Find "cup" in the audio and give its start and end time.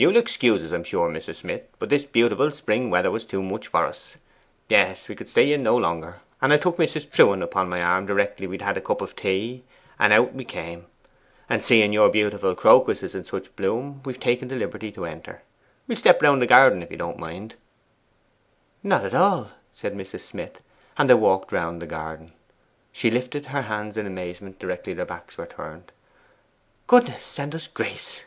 8.80-9.00